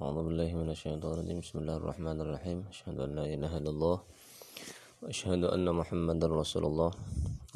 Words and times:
أعوذ 0.00 0.18
بالله 0.28 0.50
من 0.60 0.68
الشيطان 0.76 1.12
الرجيم 1.12 1.40
بسم 1.40 1.56
الله 1.64 1.76
الرحمن 1.80 2.16
الرحيم 2.20 2.58
أشهد 2.68 2.96
أن 3.00 3.10
لا 3.16 3.24
إله 3.24 3.52
إلا 3.60 3.70
الله 3.72 3.96
وأشهد 5.02 5.42
أن 5.56 5.64
محمدا 5.64 6.26
رسول 6.28 6.64
الله 6.68 6.90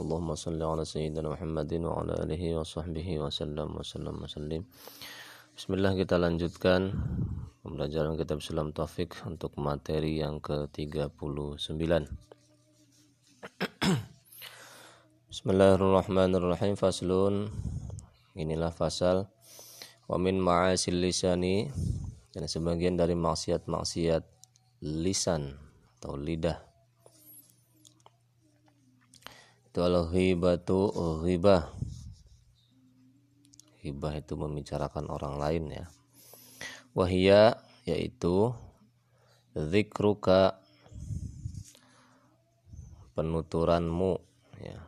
اللهم 0.01 0.31
صل 0.35 0.57
على 0.57 0.85
سيدنا 0.89 1.29
محمد 1.29 1.73
وعلى 1.85 2.13
آله 2.25 2.43
وصحبه 2.57 3.09
وسلم 3.21 3.69
وسلم 3.77 4.15
وسلم 4.25 4.63
Bismillah 5.53 5.93
kita 5.93 6.17
lanjutkan 6.17 6.97
pembelajaran 7.61 8.17
kitab 8.17 8.41
Islam 8.41 8.73
Taufik 8.73 9.13
untuk 9.29 9.61
materi 9.61 10.25
yang 10.25 10.41
ke-39 10.41 11.85
Bismillahirrahmanirrahim 15.29 16.81
Faslun 16.81 17.53
Inilah 18.33 18.73
fasal 18.73 19.29
Wa 20.09 20.17
min 20.17 20.41
ma'asil 20.41 20.97
lisani 20.97 21.69
Dan 22.36 22.52
sebagian 22.52 23.00
dari 23.00 23.16
maksiat-maksiat 23.16 24.24
lisan 24.84 25.56
atau 25.96 26.20
lidah. 26.20 26.60
Itu 29.72 29.80
al-ghibatu 29.80 30.92
ghibah. 31.24 31.72
Ghibah 33.80 34.14
itu 34.20 34.36
membicarakan 34.36 35.08
orang 35.08 35.40
lain 35.40 35.64
ya. 35.72 35.86
Wahia 36.92 37.56
yaitu 37.88 38.52
Zikruka 39.56 40.60
Penuturanmu 43.16 44.20
ya 44.60 44.80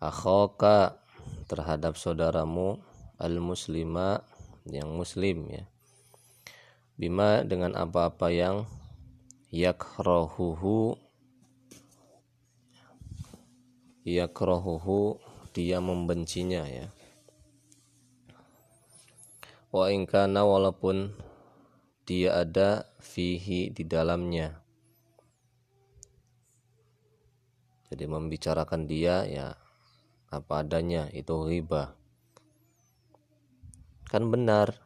akhoka 0.00 0.96
terhadap 1.44 2.00
saudaramu 2.00 2.80
al 3.20 3.36
muslima 3.36 4.24
yang 4.64 4.88
muslim 4.96 5.44
ya. 5.52 5.68
Bima 6.96 7.44
dengan 7.44 7.76
apa-apa 7.76 8.32
yang 8.32 8.64
yakrohuhu 9.52 10.96
yakrohuhu 14.08 15.20
dia 15.52 15.84
membencinya 15.84 16.64
ya. 16.64 16.88
Wa 19.68 19.92
ingkana 19.92 20.48
walaupun 20.48 21.12
dia 22.08 22.40
ada 22.40 22.88
fihi 23.04 23.68
di 23.68 23.84
dalamnya. 23.84 24.64
Jadi 27.92 28.04
membicarakan 28.08 28.88
dia 28.88 29.28
ya 29.28 29.59
apa 30.30 30.62
adanya 30.62 31.10
itu 31.10 31.34
riba. 31.42 31.90
Kan 34.06 34.30
benar 34.30 34.78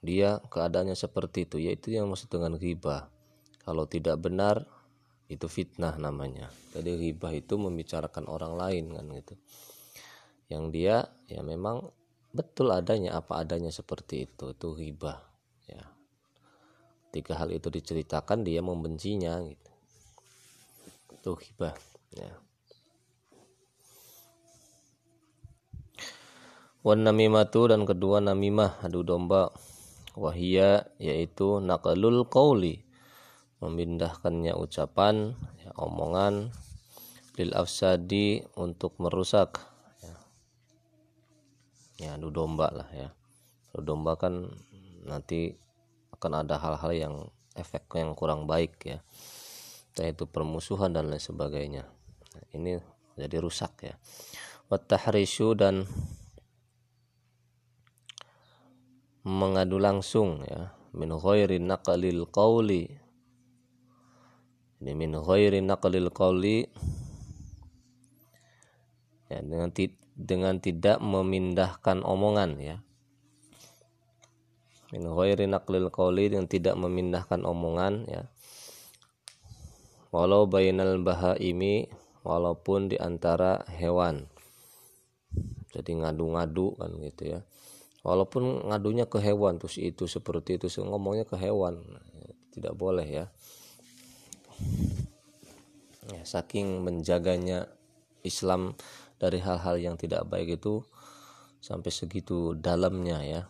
dia 0.00 0.40
keadaannya 0.48 0.96
seperti 0.96 1.44
itu 1.44 1.60
yaitu 1.60 1.92
yang 1.92 2.08
maksud 2.08 2.32
dengan 2.32 2.56
riba. 2.56 3.12
Kalau 3.62 3.84
tidak 3.84 4.18
benar 4.18 4.64
itu 5.28 5.44
fitnah 5.46 5.94
namanya. 6.00 6.48
Jadi 6.72 6.96
riba 6.98 7.30
itu 7.36 7.60
membicarakan 7.60 8.26
orang 8.26 8.56
lain 8.56 8.84
kan 8.96 9.06
gitu. 9.12 9.34
Yang 10.48 10.64
dia 10.72 10.96
ya 11.28 11.40
memang 11.44 11.92
betul 12.32 12.72
adanya 12.72 13.20
apa 13.20 13.44
adanya 13.44 13.68
seperti 13.68 14.24
itu 14.24 14.56
itu 14.56 14.68
riba 14.72 15.20
ya. 15.68 15.84
Ketika 17.12 17.44
hal 17.44 17.52
itu 17.52 17.68
diceritakan 17.68 18.40
dia 18.40 18.64
membencinya 18.64 19.36
gitu. 19.44 19.72
Itu 21.12 21.36
riba 21.36 21.76
ya 22.16 22.32
wan 26.82 27.06
namimatu 27.06 27.70
dan 27.70 27.86
kedua 27.86 28.18
namimah 28.18 28.82
adu 28.82 29.06
domba. 29.06 29.50
Wahia 30.12 30.92
yaitu 31.00 31.56
nakalul 31.64 32.28
qauli 32.28 32.84
memindahkannya 33.64 34.52
ucapan 34.52 35.32
ya, 35.64 35.72
omongan 35.72 36.52
lil 37.40 37.50
afsadi 37.56 38.44
untuk 38.60 38.92
merusak 39.00 39.56
ya, 40.04 40.14
ya 41.96 42.10
adu 42.20 42.28
domba 42.28 42.68
lah 42.68 42.88
ya. 42.92 43.08
Adu 43.72 43.96
domba 43.96 44.20
kan 44.20 44.52
nanti 45.08 45.56
akan 46.12 46.44
ada 46.44 46.60
hal-hal 46.60 46.92
yang 46.92 47.14
efek 47.56 47.88
yang 47.96 48.12
kurang 48.12 48.44
baik 48.44 48.76
ya. 48.84 49.00
Yaitu 49.96 50.28
permusuhan 50.28 50.92
dan 50.92 51.08
lain 51.08 51.24
sebagainya. 51.24 51.88
Ini 52.52 52.84
jadi 53.16 53.40
rusak 53.40 53.72
ya. 53.80 53.96
Watahrisu 54.68 55.56
dan 55.56 55.88
mengadu 59.22 59.78
langsung 59.78 60.42
ya. 60.46 60.74
Min 60.92 61.14
ghairi 61.14 61.62
naqlil 61.62 62.28
qawli. 62.28 62.90
Ini 64.82 64.92
min 64.98 65.14
ghairi 65.14 65.62
naqlil 65.62 66.10
qawli 66.10 66.66
ya 69.30 69.40
dengan 69.40 69.70
dengan 70.12 70.54
tidak 70.60 70.98
memindahkan 71.00 72.04
omongan 72.04 72.60
ya. 72.60 72.76
Min 74.92 75.08
ghairi 75.08 75.48
naqlil 75.48 75.88
qawli 75.88 76.28
dengan 76.28 76.50
tidak 76.50 76.74
memindahkan 76.76 77.46
omongan 77.46 78.04
ya. 78.10 78.22
Walau 80.12 80.44
bainal 80.44 81.00
bahaimi 81.00 81.88
walaupun 82.20 82.92
di 82.92 83.00
antara 83.00 83.64
hewan. 83.70 84.28
Jadi 85.72 86.04
ngadu-ngadu 86.04 86.76
kan 86.76 86.92
gitu 87.00 87.32
ya 87.32 87.40
walaupun 88.02 88.66
ngadunya 88.70 89.06
ke 89.06 89.22
hewan 89.22 89.62
terus 89.62 89.78
itu 89.78 90.10
seperti 90.10 90.58
itu 90.58 90.66
ngomongnya 90.82 91.22
ke 91.26 91.38
hewan 91.38 91.82
tidak 92.52 92.76
boleh 92.76 93.08
ya. 93.08 93.26
Ya 96.12 96.22
saking 96.28 96.84
menjaganya 96.84 97.72
Islam 98.20 98.76
dari 99.16 99.40
hal-hal 99.40 99.80
yang 99.80 99.96
tidak 99.96 100.28
baik 100.28 100.60
itu 100.60 100.84
sampai 101.64 101.88
segitu 101.88 102.52
dalamnya 102.52 103.18
ya. 103.24 103.42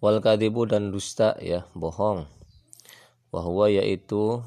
Wal 0.00 0.18
kadibu 0.24 0.66
dan 0.66 0.90
dusta 0.90 1.36
ya 1.38 1.68
bohong. 1.76 2.26
Bahwa 3.28 3.68
yaitu 3.68 4.40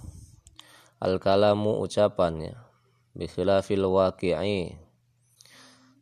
al 0.99 1.21
kalamu 1.21 1.77
ucapannya 1.79 2.57
bikhilafil 3.15 3.85
waqi'i 3.87 4.77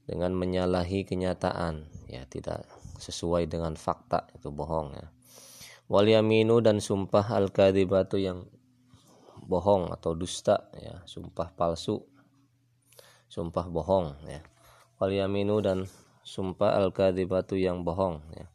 dengan 0.03 0.35
menyalahi 0.35 1.07
kenyataan 1.07 1.92
ya 2.13 2.23
tidak 2.29 2.69
sesuai 3.01 3.49
dengan 3.49 3.73
fakta 3.73 4.29
itu 4.37 4.53
bohong 4.53 4.93
ya. 4.93 5.07
Wal 5.89 6.07
yaminu 6.07 6.61
dan 6.61 6.79
sumpah 6.79 7.25
al 7.33 7.49
kadibatu 7.49 8.21
yang 8.21 8.45
bohong 9.43 9.89
atau 9.89 10.13
dusta 10.13 10.69
ya. 10.77 11.01
Sumpah 11.09 11.51
palsu 11.57 12.05
sumpah 13.33 13.65
bohong 13.65 14.13
ya. 14.29 14.45
Wal 15.01 15.17
yaminu 15.17 15.57
dan 15.59 15.89
sumpah 16.21 16.77
al 16.77 16.93
kadibatu 16.93 17.57
yang 17.57 17.81
bohong 17.81 18.21
ya. 18.37 18.45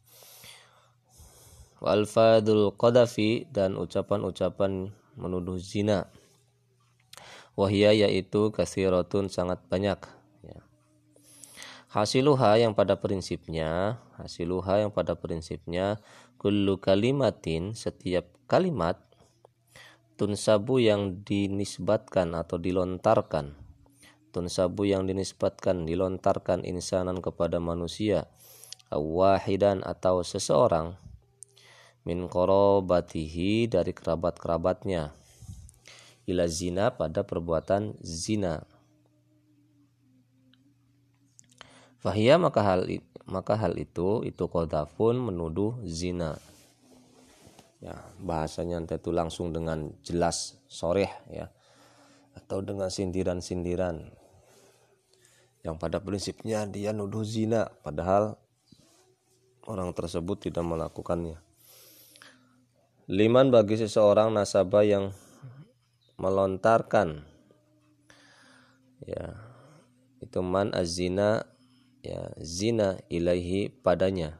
Wal 1.83 2.07
fadul 2.07 2.71
qadafi 2.75 3.47
dan 3.51 3.75
ucapan-ucapan 3.75 4.91
menuduh 5.19 5.59
zina. 5.59 6.07
Wahya 7.59 7.91
yaitu 7.91 8.55
kasiratun 8.55 9.27
sangat 9.27 9.59
banyak 9.67 9.99
hasiluha 11.89 12.61
yang 12.61 12.77
pada 12.77 13.01
prinsipnya 13.01 13.97
hasiluha 14.21 14.85
yang 14.85 14.91
pada 14.93 15.17
prinsipnya 15.17 15.97
kullu 16.37 16.77
kalimatin 16.77 17.73
setiap 17.73 18.29
kalimat 18.45 19.01
tunsabu 20.19 20.83
yang 20.83 21.23
dinisbatkan 21.23 22.35
atau 22.35 22.59
dilontarkan. 22.59 23.55
Tunsabu 24.35 24.83
yang 24.83 25.07
dinisbatkan 25.07 25.87
dilontarkan 25.87 26.67
insanan 26.67 27.23
kepada 27.23 27.63
manusia 27.63 28.27
wahidan 28.91 29.79
atau 29.81 30.19
seseorang 30.19 30.99
min 32.03 32.27
korobatihi 32.27 33.71
dari 33.71 33.95
kerabat-kerabatnya. 33.95 35.15
Ila 36.27 36.45
zina 36.51 36.93
pada 36.93 37.23
perbuatan 37.23 37.95
zina 38.03 38.67
Fahia 41.99 42.39
maka 42.39 42.63
hal 42.63 42.87
maka 43.27 43.59
hal 43.59 43.75
itu 43.75 44.23
itu 44.23 44.43
kodafun 44.47 45.19
menuduh 45.19 45.75
zina. 45.83 46.39
Ya, 47.79 47.95
bahasanya 48.19 48.83
itu 48.83 49.11
langsung 49.11 49.55
dengan 49.55 49.95
jelas 50.03 50.59
soreh 50.67 51.11
ya 51.31 51.47
atau 52.35 52.59
dengan 52.59 52.91
sindiran-sindiran 52.91 54.03
yang 55.63 55.75
pada 55.75 55.99
prinsipnya 55.99 56.67
dia 56.67 56.91
nuduh 56.95 57.23
zina 57.23 57.71
padahal 57.83 58.35
orang 59.67 59.91
tersebut 59.91 60.51
tidak 60.51 60.63
melakukannya. 60.63 61.39
Liman 63.11 63.51
bagi 63.51 63.75
seseorang 63.75 64.31
nasabah 64.31 64.83
yang 64.85 65.05
melontarkan 66.19 67.23
ya 69.07 69.39
itu 70.19 70.39
man 70.43 70.75
azina 70.75 71.47
ya 72.03 72.31
zina 72.39 72.99
ilaihi 73.11 73.69
padanya. 73.69 74.39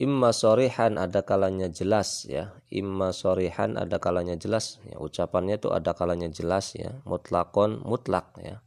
Imma 0.00 0.32
sorihan 0.32 0.96
ada 0.96 1.20
kalanya 1.20 1.68
jelas 1.68 2.24
ya. 2.24 2.56
Imma 2.72 3.12
sorihan 3.12 3.76
ada 3.76 4.00
kalanya 4.00 4.32
jelas. 4.32 4.80
Ya 4.88 4.96
ucapannya 4.96 5.60
itu 5.60 5.68
ada 5.76 5.92
kalanya 5.92 6.32
jelas 6.32 6.72
ya. 6.72 6.96
Mutlakon 7.04 7.84
mutlak 7.84 8.32
ya. 8.40 8.64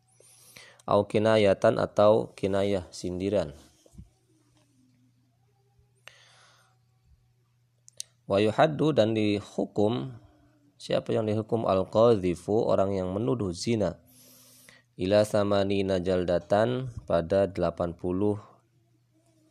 Au 0.86 1.10
kinayatan 1.10 1.82
atau 1.82 2.30
kinayah 2.38 2.86
sindiran. 2.94 3.58
Wa 8.30 8.38
yuhaddu 8.38 8.94
dan 8.94 9.18
dihukum 9.18 10.14
siapa 10.78 11.18
yang 11.18 11.26
dihukum? 11.26 11.66
Al 11.66 11.90
qadhifu 11.90 12.70
orang 12.70 12.94
yang 12.94 13.10
menuduh 13.10 13.50
zina 13.58 14.03
ila 14.98 15.26
samani 15.26 15.82
najaldatan 15.82 16.94
pada 17.10 17.50
80 17.50 17.98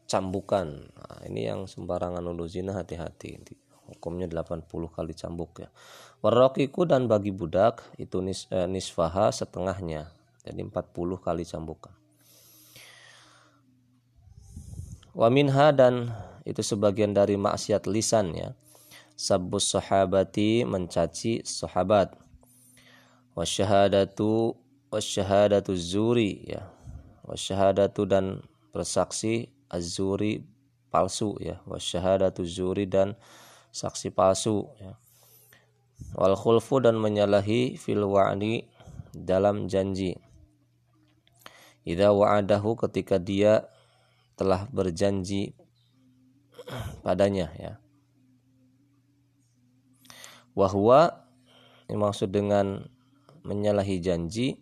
cambukan. 0.06 0.68
Nah, 0.92 1.18
ini 1.26 1.48
yang 1.48 1.64
sembarangan 1.64 2.22
nuduh 2.22 2.46
zina 2.46 2.76
hati-hati. 2.76 3.42
Hukumnya 3.88 4.30
80 4.30 4.68
kali 4.92 5.12
cambuk 5.16 5.64
ya. 5.64 5.68
Warrokiku 6.22 6.86
dan 6.86 7.10
bagi 7.10 7.34
budak 7.34 7.82
itu 7.98 8.22
nis, 8.22 8.46
eh, 8.54 8.68
nisfaha 8.70 9.34
setengahnya. 9.34 10.12
Jadi 10.46 10.62
40 10.62 11.18
kali 11.18 11.42
cambukan. 11.42 11.92
Waminha 15.12 15.76
dan 15.76 16.08
itu 16.46 16.64
sebagian 16.64 17.12
dari 17.12 17.36
maksiat 17.36 17.84
lisan 17.90 18.32
ya. 18.32 18.54
Sabbus 19.12 19.76
sahabati 19.76 20.64
mencaci 20.64 21.44
sahabat. 21.44 22.16
Wasyahadatu 23.36 24.56
wasyahadatu 24.92 25.72
zuri 25.72 26.44
ya. 26.44 26.68
Wasyahadatu 27.24 28.04
dan 28.04 28.44
bersaksi 28.76 29.48
azuri 29.72 30.44
palsu 30.92 31.32
ya. 31.40 31.64
Wasyahadatu 31.64 32.44
zuri 32.44 32.84
dan 32.84 33.16
saksi 33.72 34.12
palsu 34.12 34.68
ya. 34.76 35.00
Wal 36.12 36.36
khulfu 36.36 36.84
dan 36.84 37.00
menyalahi 37.00 37.80
fil 37.80 38.04
wa'di 38.04 38.68
dalam 39.16 39.64
janji. 39.64 40.20
Idza 41.88 42.12
wa'adahu 42.12 42.76
ketika 42.84 43.16
dia 43.16 43.64
telah 44.36 44.68
berjanji 44.68 45.56
padanya 47.00 47.48
ya. 47.56 47.72
Wahwa 50.52 51.24
maksud 51.88 52.28
dengan 52.28 52.92
menyalahi 53.42 53.98
janji 53.98 54.60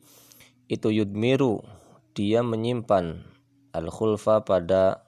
itu 0.71 0.95
yudmiru. 0.95 1.67
Dia 2.15 2.47
menyimpan 2.47 3.27
al-khulfa 3.75 4.47
pada 4.47 5.03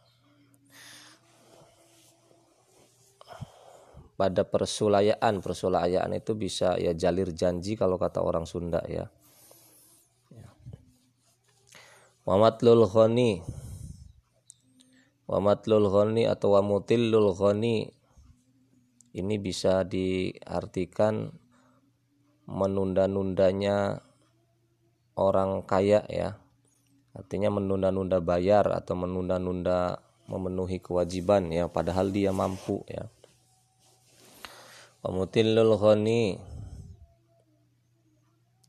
pada 4.19 4.43
persulayaan. 4.43 5.39
Persulayaan 5.39 6.19
itu 6.19 6.35
bisa 6.35 6.75
ya 6.83 6.91
jalir 6.99 7.31
janji 7.31 7.79
kalau 7.79 7.95
kata 7.95 8.19
orang 8.19 8.43
Sunda 8.43 8.83
ya, 8.91 9.07
ya. 10.35 10.51
Wamatlul 12.27 12.91
ghani. 12.91 13.47
Wamatlul 15.31 15.87
ghani 15.87 16.27
atau 16.27 16.59
wamutillul 16.59 17.39
ghani. 17.39 17.87
Ini 19.13 19.37
bisa 19.39 19.85
diartikan 19.85 21.37
menunda-nundanya 22.49 24.01
orang 25.17 25.65
kaya 25.65 26.05
ya. 26.09 26.39
Artinya 27.13 27.53
menunda-nunda 27.53 28.25
bayar 28.25 28.73
atau 28.73 28.97
menunda-nunda 28.97 30.01
memenuhi 30.31 30.81
kewajiban 30.81 31.53
ya 31.53 31.69
padahal 31.69 32.09
dia 32.09 32.33
mampu 32.33 32.81
ya. 32.89 33.05
Pemutillul 35.05 35.77
ghani. 35.77 36.41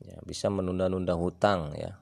Ya 0.04 0.18
bisa 0.28 0.52
menunda-nunda 0.52 1.16
hutang 1.16 1.72
ya. 1.78 1.96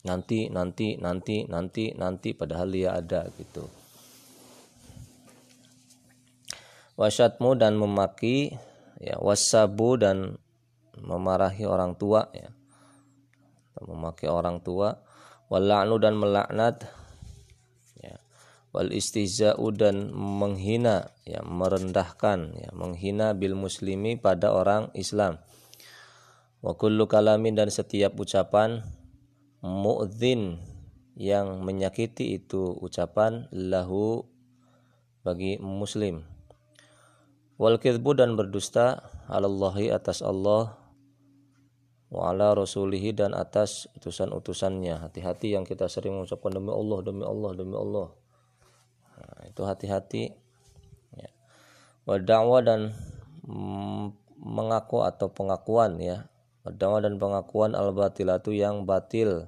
Nanti 0.00 0.48
nanti 0.48 0.96
nanti 0.96 1.44
nanti 1.44 1.92
nanti 1.92 2.32
padahal 2.32 2.72
dia 2.72 2.96
ada 2.96 3.28
gitu. 3.36 3.68
Wasyatmu 6.96 7.60
dan 7.60 7.76
memaki 7.76 8.56
ya 9.00 9.20
wasabu 9.20 10.00
dan 10.00 10.40
memarahi 11.02 11.64
orang 11.66 11.96
tua 11.96 12.28
ya. 12.32 12.48
Memakai 13.80 14.28
orang 14.28 14.60
tua. 14.60 15.00
Wala'nu 15.48 15.96
dan 15.98 16.14
melaknat 16.20 16.84
ya. 17.98 18.20
Wal 18.70 18.92
istiza'u 18.92 19.72
dan 19.72 20.12
menghina 20.12 21.10
ya. 21.24 21.40
Merendahkan 21.42 22.54
ya. 22.54 22.70
Menghina 22.76 23.32
bil 23.32 23.56
muslimi 23.56 24.20
pada 24.20 24.52
orang 24.52 24.92
Islam. 24.92 25.40
Wa 26.60 26.76
kullu 26.76 27.08
kalamin 27.08 27.56
dan 27.56 27.72
setiap 27.72 28.14
ucapan 28.20 28.84
mu'dzin 29.64 30.60
yang 31.20 31.60
menyakiti 31.60 32.36
itu 32.36 32.72
ucapan 32.80 33.48
lahu 33.52 34.24
bagi 35.20 35.60
muslim. 35.60 36.24
Wal 37.60 37.76
dan 38.16 38.40
berdusta 38.40 39.04
alallahi 39.28 39.92
atas 39.92 40.24
Allah 40.24 40.79
wa 42.10 42.34
ala 42.34 42.58
rasulihi 42.58 43.14
dan 43.14 43.32
atas 43.38 43.86
utusan-utusannya. 43.94 44.98
Hati-hati 44.98 45.54
yang 45.54 45.62
kita 45.62 45.86
sering 45.86 46.18
mengucapkan 46.18 46.50
demi 46.50 46.74
Allah, 46.74 46.98
demi 47.06 47.22
Allah, 47.22 47.50
demi 47.54 47.76
Allah. 47.78 48.08
Nah, 49.14 49.40
itu 49.46 49.62
hati-hati. 49.62 50.34
Ya. 51.14 51.30
Wa 52.02 52.18
dan 52.18 52.90
mengaku 54.34 55.06
atau 55.06 55.30
pengakuan 55.30 56.02
ya. 56.02 56.26
Wa 56.66 56.74
dan 56.74 57.16
pengakuan 57.22 57.78
al-batilatu 57.78 58.50
yang 58.50 58.82
batil. 58.90 59.46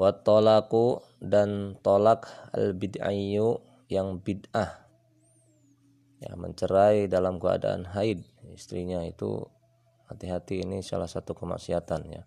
Wa 0.00 0.16
tolaku 0.24 1.04
dan 1.20 1.76
tolak 1.84 2.28
al-bid'ayyu 2.56 3.60
yang 3.92 4.18
bid'ah 4.20 4.86
ya 6.20 6.32
mencerai 6.32 7.06
dalam 7.12 7.36
keadaan 7.36 7.84
haid 7.92 8.24
istrinya 8.56 9.04
itu 9.04 9.44
hati-hati 10.08 10.64
ini 10.64 10.80
salah 10.80 11.06
satu 11.06 11.36
kemaksiatan 11.36 12.00
ya. 12.08 12.22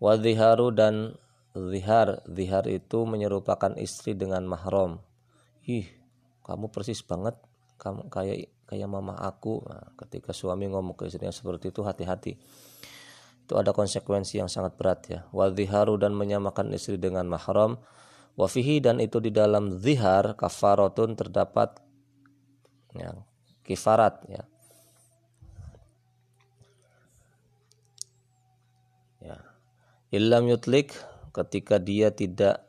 Wadhiharu 0.00 0.72
dan 0.76 1.16
zihar 1.56 2.22
zihar 2.28 2.64
itu 2.68 3.08
menyerupakan 3.08 3.74
istri 3.80 4.12
dengan 4.12 4.44
mahram. 4.46 5.00
Ih 5.64 5.88
kamu 6.44 6.68
persis 6.68 7.00
banget 7.02 7.36
kamu 7.80 8.12
kayak 8.12 8.52
kayak 8.70 8.86
mama 8.86 9.18
aku. 9.18 9.66
Nah, 9.66 9.96
ketika 9.98 10.30
suami 10.30 10.70
ngomong 10.70 10.94
ke 10.94 11.10
istrinya 11.10 11.34
seperti 11.34 11.74
itu 11.74 11.82
hati-hati. 11.82 12.38
Itu 13.42 13.58
ada 13.58 13.74
konsekuensi 13.74 14.38
yang 14.38 14.46
sangat 14.46 14.78
berat 14.78 15.00
ya. 15.10 15.20
Wadhiharu 15.34 15.98
dan 15.98 16.14
menyamakan 16.14 16.70
istri 16.70 17.02
dengan 17.02 17.26
mahram. 17.26 17.82
Wafihi 18.38 18.78
dan 18.78 19.02
itu 19.02 19.18
di 19.18 19.34
dalam 19.34 19.74
zihar 19.82 20.38
kafaratun 20.38 21.18
terdapat 21.18 21.82
ya, 22.94 23.10
kifarat. 23.66 24.22
Ya. 24.30 24.46
Illam 30.10 30.50
yutlik 30.50 30.90
ketika 31.30 31.78
dia 31.78 32.10
tidak 32.10 32.66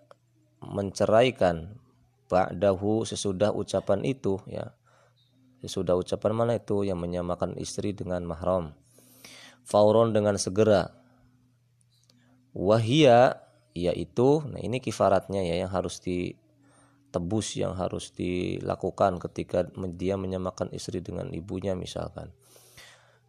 menceraikan 0.62 1.74
ba'dahu 2.29 3.01
sesudah 3.01 3.50
ucapan 3.50 4.05
itu 4.05 4.38
ya. 4.45 4.77
Sesudah 5.65 5.98
ucapan 5.98 6.33
mana 6.38 6.53
itu 6.62 6.86
yang 6.86 7.01
menyamakan 7.01 7.57
istri 7.57 7.98
dengan 7.98 8.25
mahram. 8.29 8.77
Fauron 9.65 10.13
dengan 10.13 10.38
segera. 10.38 10.93
Wahia 12.53 13.41
yaitu 13.74 14.43
nah 14.45 14.60
ini 14.62 14.77
kifaratnya 14.83 15.41
ya 15.41 15.65
yang 15.65 15.71
harus 15.71 15.98
di 16.03 16.36
tebus 17.10 17.55
yang 17.57 17.74
harus 17.74 18.12
dilakukan 18.13 19.17
ketika 19.17 19.65
dia 19.98 20.13
menyamakan 20.13 20.69
istri 20.77 21.01
dengan 21.01 21.33
ibunya 21.33 21.74
misalkan. 21.74 22.29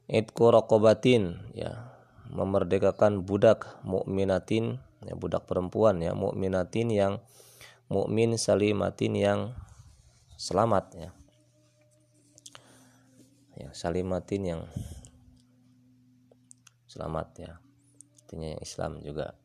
Itku 0.05 0.53
rokobatin 0.53 1.41
ya 1.57 1.92
memerdekakan 2.31 3.27
budak 3.27 3.83
mukminatin 3.83 4.79
ya 5.03 5.19
budak 5.19 5.49
perempuan 5.51 5.99
ya 5.99 6.15
mukminatin 6.15 6.89
yang 6.93 7.15
mukmin 7.93 8.39
salimatin 8.41 9.13
yang 9.19 9.41
selamat 10.41 10.85
ya. 10.97 11.11
Ya 13.59 13.69
salimatin 13.77 14.43
yang 14.43 14.63
selamat 16.89 17.29
ya. 17.37 17.53
Artinya 18.25 18.49
yang 18.57 18.63
Islam 18.65 18.93
juga. 19.05 19.37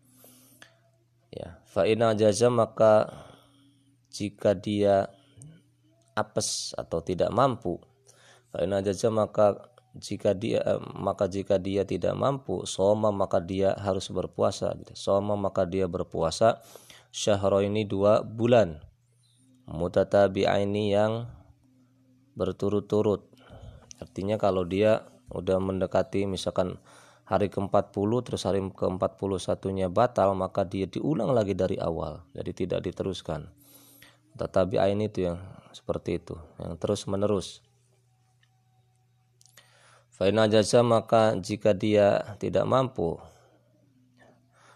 Ya, 1.28 1.60
fa 1.68 1.84
jaza 2.16 2.48
maka 2.48 3.12
jika 4.16 4.56
dia 4.56 5.12
apes 6.16 6.72
atau 6.74 7.04
tidak 7.04 7.30
mampu 7.30 7.78
karena 8.50 8.82
jaza 8.82 9.12
maka 9.14 9.70
jika 9.98 10.38
dia 10.38 10.62
eh, 10.62 10.82
maka 10.96 11.26
jika 11.26 11.58
dia 11.58 11.84
tidak 11.84 12.14
mampu 12.14 12.64
soma 12.70 13.10
maka 13.10 13.42
dia 13.42 13.74
harus 13.78 14.10
berpuasa 14.14 14.74
gitu. 14.78 14.94
soma 14.94 15.34
maka 15.34 15.66
dia 15.66 15.90
berpuasa 15.90 16.62
syahro 17.12 17.66
ini 17.66 17.84
dua 17.84 18.22
bulan. 18.22 18.82
Mutatabi'aini 19.68 20.96
yang 20.96 21.28
berturut-turut. 22.40 23.28
Artinya 24.00 24.40
kalau 24.40 24.64
dia 24.64 25.04
udah 25.28 25.60
mendekati 25.60 26.24
misalkan 26.24 26.80
hari 27.28 27.52
ke-40 27.52 28.12
terus 28.24 28.48
hari 28.48 28.64
ke-41 28.64 29.60
nya 29.76 29.92
batal 29.92 30.32
maka 30.40 30.64
dia 30.64 30.88
diulang 30.88 31.36
lagi 31.36 31.52
dari 31.52 31.76
awal. 31.76 32.24
Jadi 32.32 32.64
tidak 32.64 32.88
diteruskan. 32.88 33.52
Tetapi 34.40 34.80
ain 34.80 35.04
itu 35.04 35.28
yang 35.28 35.42
seperti 35.76 36.18
itu 36.18 36.34
yang 36.58 36.80
terus 36.80 37.06
menerus 37.06 37.67
Faina 40.18 40.50
jasa 40.50 40.82
maka 40.82 41.38
jika 41.38 41.78
dia 41.78 42.34
tidak 42.42 42.66
mampu 42.66 43.22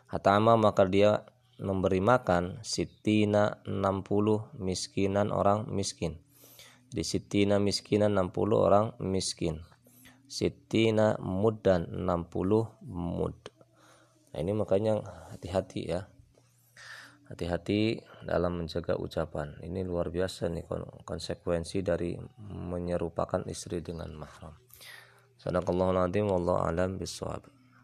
hatama 0.06 0.54
maka 0.54 0.86
dia 0.86 1.26
memberi 1.58 1.98
makan 1.98 2.62
sitina 2.62 3.58
60 3.66 4.62
miskinan 4.62 5.34
orang 5.34 5.66
miskin 5.66 6.22
di 6.94 7.02
sitina 7.02 7.58
miskinan 7.58 8.14
60 8.14 8.54
orang 8.54 8.94
miskin 9.02 9.66
sitina 10.32 11.20
mud 11.20 11.60
dan 11.60 11.92
60 11.92 12.88
mud. 12.88 13.36
Nah, 14.32 14.40
ini 14.40 14.56
makanya 14.56 15.04
hati-hati 15.36 15.92
ya. 15.92 16.08
Hati-hati 17.28 18.00
dalam 18.24 18.64
menjaga 18.64 18.96
ucapan. 18.96 19.60
Ini 19.60 19.84
luar 19.84 20.08
biasa 20.08 20.48
nih 20.48 20.64
konsekuensi 21.04 21.84
dari 21.84 22.16
menyerupakan 22.48 23.44
istri 23.52 23.84
dengan 23.84 24.16
mahram. 24.16 24.56
Sadaqallahu 25.42 25.98
alazim 25.98 26.30
wallahu 26.30 26.62
alam 26.62 27.02
bisawab. 27.02 27.42